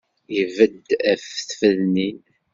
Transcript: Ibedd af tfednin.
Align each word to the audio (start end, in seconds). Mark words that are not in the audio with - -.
Ibedd 0.41 0.87
af 1.11 1.23
tfednin. 1.49 2.19